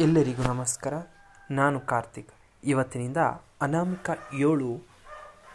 [0.00, 0.94] ಎಲ್ಲರಿಗೂ ನಮಸ್ಕಾರ.
[1.50, 2.30] ನಾನು ಕಾರ್ತಿಕ್.
[2.64, 3.16] ಇವತ್ತಿನಿಂದ
[3.62, 4.80] ಅನಾಮಿಕ ಏಳು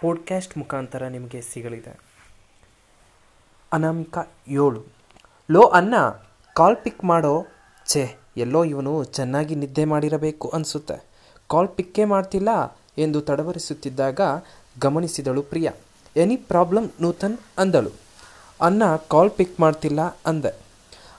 [0.01, 1.99] ಪಾಡ್ಕ್ಯಾಸ್ಟ್ ಮುಖಾಂತರ ನಿಮಗೆ ಸಿಗಲಿದೆ.
[3.73, 4.85] ಅನಾಮಿಕ ಏಳು.
[5.51, 5.95] ಲೋ ಅನ್ನ
[6.53, 7.45] ಕಾಲ್ ಪಿಕ್ ಮಾಡೋ.
[7.87, 11.03] ಛೇ, ಎಲ್ಲೋ ಇವನು ಚೆನ್ನಾಗಿ ನಿದ್ದೆ ಮಾಡಿರಬೇಕು ಅನಿಸುತ್ತೆ.
[11.49, 12.49] ಕಾಲ್ ಪಿಕ್ಕೇ ಮಾಡ್ತಿಲ್ಲ
[12.97, 14.21] ಎಂದು ತಡವರಿಸುತ್ತಿದ್ದಾಗ
[14.81, 15.73] ಗಮನಿಸಿದಳು ಪ್ರಿಯಾ.
[16.15, 17.91] ಎನಿ ಪ್ರಾಬ್ಲಮ್ ನೂತನ್ ಅಂದಳು.
[18.61, 20.59] ಅನ್ನ ಕಾಲ್ ಪಿಕ್ ಮಾಡ್ತಿಲ್ಲ, ಅಂದೆ.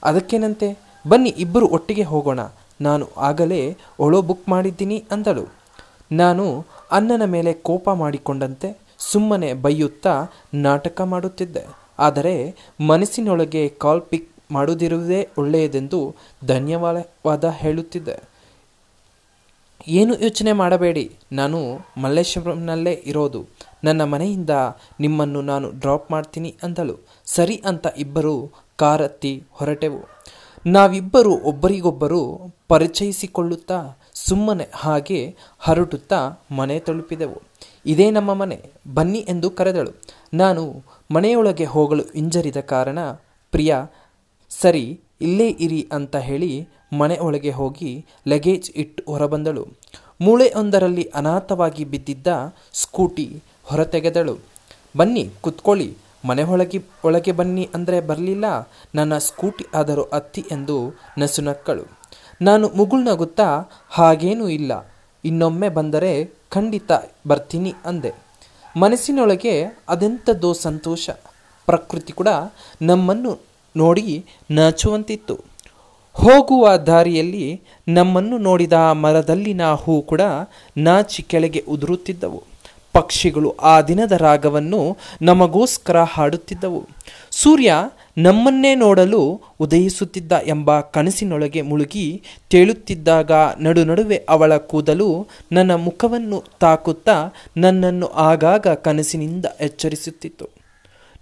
[0.04, 0.78] ಅದಕ್ಕೇನಂತೆ?
[1.08, 2.40] ಬನ್ನಿ, ಇಬ್ಬರು ಒಟ್ಟಿಗೆ ಹೋಗೋಣ.
[2.80, 5.44] ನಾನು ಆಗಲೇ ಒಳೋ ಬುಕ್ ಮಾಡಿದ್ದೀನಿ ಅಂದಳು.
[6.12, 11.66] ನಾನು ಅಣ್ಣನ ಮೇಲೆ ಕೋಪ ಮಾಡಿಕೊಂಡಂತೆ ಸುಮ್ಮನೆ ಬೈಯುತ್ತಾ ನಾಟಕ ಮಾಡುತ್ತಿದ್ದೆ.
[11.98, 16.14] ಆದರೆ ಮನಸ್ಸಿನೊಳಗೆ ಕಾಲ್ ಪಿಕ್ ಮಾಡುವುದಿರುವುದೇ ಒಳ್ಳೆಯದೆಂದು
[16.46, 18.28] ಧನ್ಯವಾದ ಹೇಳುತ್ತಿದ್ದೆ.
[19.88, 21.12] ಏನು ಯೋಚನೆ ಮಾಡಬೇಡಿ.
[21.32, 23.46] ನಾನು ಮಲ್ಲೇಶ್ವರಂನಲ್ಲೇ ಇರೋದು.
[23.84, 24.50] ನನ್ನ ಮನೆಯಿಂದ
[25.00, 26.98] ನಿಮ್ಮನ್ನು ನಾನು ಡ್ರಾಪ್ ಮಾಡ್ತೀನಿ ಅಂದಳು.
[27.24, 30.18] ಸರಿ ಅಂತ ಇಬ್ಬರು ಕಾರತ್ತಿ ಹೊರಟೆವು.
[30.66, 37.42] ನಾವಿಬ್ಬರು ಒಬ್ಬರಿಗೊಬ್ಬರು ಪರಿಚಯಿಸಿಕೊಳ್ಳುತ್ತಾ ಸುಮ್ಮನೆ ಹಾಗೆ ಹರಟುತ್ತಾ ಮನೆ ತಲುಪಿದೆವು.
[37.86, 38.62] ಇದೇ ನಮ್ಮ ಮನೆ,
[38.94, 39.90] ಬನ್ನಿ ಎಂದು ಕರೆದಳು.
[40.34, 42.98] ನಾನು ಮನೆಯೊಳಗೆ ಹೋಗಲು ಹಿಂಜರಿದ ಕಾರಣ,
[43.50, 43.86] ಪ್ರಿಯಾ,
[44.50, 49.66] ಸರಿ, ಇಲ್ಲೇ ಇರಿ ಅಂತ ಹೇಳಿ ಮನೆ ಒಳಗೆ ಹೋಗಿ ಲಗೇಜ್ ಇಟ್ಟು ಹೊರಬಂದಳು.
[50.20, 52.26] ಮೂಳೆಯೊಂದರಲ್ಲಿ ಅನಾಥವಾಗಿ ಬಿದ್ದಿದ್ದ
[52.72, 54.38] ಸ್ಕೂಟಿ ಹೊರತೆಗೆದಳು.
[54.96, 58.44] ಬನ್ನಿ, ಕುತ್ಕೊಳ್ಳಿ ಮನೆ ಒಳಗೆ ಒಳಗೆ ಬನ್ನಿ ಅಂದರೆ ಬರಲಿಲ್ಲ.
[58.94, 61.84] ನನ್ನ ಸ್ಕೂಟಿ ಆದರೂ ಅತ್ತಿ ಎಂದು ನಸುನಕ್ಕಳು
[62.42, 64.72] ನಾನು ಮುಗುಳ್ನಗುತ್ತಾ ಹಾಗೇನೂ ಇಲ್ಲ.
[65.24, 66.90] ಇನ್ನೊಮ್ಮೆ ಬಂದರೆ ಖಂಡಿತ
[67.26, 68.14] ಬರ್ತೀನಿ ಅಂದೆ.
[68.76, 71.10] ಮನಸ್ಸಿನೊಳಗೆ ಅದೆಂಥದ್ದೋ ಸಂತೋಷ.
[71.66, 72.28] ಪ್ರಕೃತಿ ಕೂಡ
[72.82, 73.38] ನಮ್ಮನ್ನು
[73.76, 75.44] ನೋಡಿ ನಾಚುವಂತಿತ್ತು.
[76.14, 80.20] ಹೋಗುವ ದಾರಿಯಲ್ಲಿ ನಮ್ಮನ್ನು ನೋಡಿದ ಮರದಲ್ಲಿನ ಹೂ ಕೂಡ
[80.76, 82.42] ನಾಚಿ ಕೆಳಗೆ ಉದುರುತ್ತಿದ್ದವು.
[82.98, 86.88] ಪಕ್ಷಿಗಳು ಆ ದಿನದ ರಾಗವನ್ನು ನಮಗೋಸ್ಕರ ಹಾಡುತ್ತಿದ್ದವು.
[87.30, 87.74] ಸೂರ್ಯ
[88.18, 98.08] ನಮ್ಮನ್ನೇ ನೋಡಲು ಉದಯಿಸುತ್ತಿದ್ದ ಎಂಬ ಕನಸಿನೊಳಗೆ ಮುಳುಗಿ ತೇಳುತ್ತಿದ್ದಾಗ ನಡು ನಡುವೆ ಅವಳ ಕೂದಲು ನನ್ನ ಮುಖವನ್ನು ತಾಕುತ್ತಾ ನನ್ನನ್ನು
[98.08, 100.46] ಆಗಾಗ ಕನಸಿನಿಂದ ಎಚ್ಚರಿಸುತ್ತಿತ್ತು.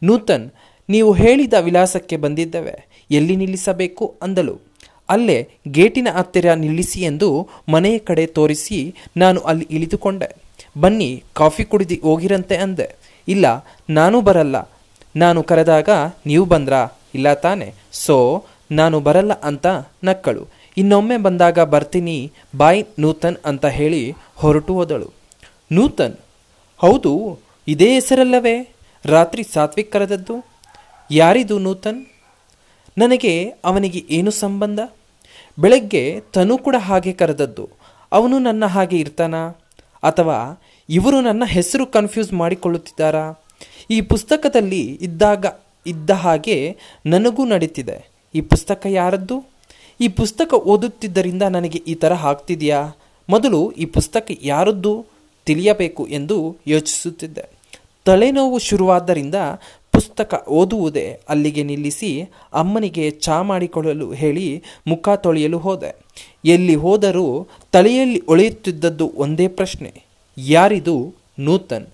[0.03, 0.51] ನೂತನ್,
[0.89, 3.05] ನೀವು ಹೇಳಿದ ವಿಳಾಸಕ್ಕೆ ಬಂದಿದ್ದೇವೆ.
[3.11, 4.15] ಎಲ್ಲಿ ನಿಲ್ಲಿಸಬೇಕು?
[4.23, 4.61] ಅಂದಳು.
[5.09, 10.46] ಅಲ್ಲೇ ಗೇಟಿನ ಹತ್ತಿರ ನಿಲ್ಲಿಸಿ ಎಂದು ಮನೆಯ ಕಡೆ ತೋರಿಸಿ ನಾನು ಅಲ್ಲಿ ಇಳಿದುಕೊಂಡೆ.
[10.81, 12.97] ಬನ್ನಿ, ಕಾಫಿ ಕುಡಿದು ಹೋಗಿರಂತೆ ಅಂದೆ.
[13.29, 14.71] ಇಲ್ಲ, ನಾನು ಬರಲ್ಲ.
[15.17, 15.89] ನಾನು ಕರೆದಾಗ,
[16.27, 16.89] ನೀವು ಬಂದ್ರಾ?
[17.15, 17.75] ಇಲ್ಲ ತಾನೆ.
[17.93, 19.67] ಸೊ, ನಾನು ಬರಲ್ಲ ಅಂತ
[20.05, 20.47] ನಕ್ಕಳು.
[20.77, 25.13] ಇನ್ನೊಮ್ಮೆ ಬಂದಾಗ ಬರ್ತೀನಿ, ಬಾಯ್ ನೂತನ್ ಅಂತ ಹೇಳಿ ಹೊರಟು ಹೋದಳು.
[25.73, 26.17] ನೂತನ್?
[26.79, 27.39] ಹೌದು,
[27.69, 28.75] ಇದೇ ಹೆಸರಲ್ಲವೇ?
[29.05, 30.45] ರಾತ್ರಿ ಸಾತ್ವಿಕ್ ಕರೆದದ್ದು?
[31.11, 32.07] ಯಾರಿದು ನೂತನ್?
[32.99, 34.81] ನನಗೆ ಅವನಿಗೆ ಏನು ಸಂಬಂಧ?
[35.59, 37.71] ಬೆಳಗ್ಗೆ ತನು ಕೂಡ ಹಾಗೆ ಕರೆದದ್ದು.
[38.13, 39.59] ಅವನು ನನ್ನ ಹಾಗೆ ಇರ್ತಾನಾ?
[40.07, 43.33] ಅಥವಾ ಇವರು ನನ್ನ ಹೆಸರು ಕನ್ಫ್ಯೂಸ್ ಮಾಡಿಕೊಳ್ಳುತ್ತಿದ್ದಾರಾ?
[43.91, 45.47] ಈ ಪುಸ್ತಕದಲ್ಲಿ ಇದ್ದಾಗ,
[45.87, 48.11] ಇದ್ದ ಹಾಗೆ ನನಗೂ ನಡೀತಿದೆ.
[48.35, 49.45] ಈ ಪುಸ್ತಕ ಯಾರದ್ದು?
[50.01, 52.81] ಈ ಪುಸ್ತಕ ಓದುತ್ತಿದ್ದರಿಂದ ನನಗೆ ಈ ಥರ ಆಗ್ತಿದೆಯಾ?
[53.29, 55.07] ಮೊದಲು ಈ ಪುಸ್ತಕ ಯಾರದ್ದು
[55.45, 57.45] ತಿಳಿಯಬೇಕು ಎಂದು ಯೋಚಿಸುತ್ತಿದ್ದೆ.
[58.05, 59.35] ತಲೆನೋವು ಶುರುವಾದ್ದರಿಂದ
[59.97, 62.09] ಪುಸ್ತಕ ಓದುವುದೇ ಅಲ್ಲಿಗೆ ನಿಲ್ಲಿಸಿ
[62.55, 64.47] ಅಮ್ಮನಿಗೆ ಚಾ ಮಾಡಿಕೊಳ್ಳಲು ಹೇಳಿ
[64.87, 65.91] ಮುಖ ತೊಳೆಯಲು ಹೋದೆ.
[66.45, 67.27] ಎಲ್ಲಿ ಹೋದರೂ
[67.73, 69.93] ತಲೆಯಲ್ಲಿ ಒಳೆಯುತ್ತಿದ್ದದ್ದು ಒಂದೇ ಪ್ರಶ್ನೆ,
[70.37, 70.97] ಯಾರಿದು
[71.39, 71.87] ನೂತನ್?